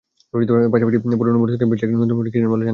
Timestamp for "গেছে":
2.61-2.69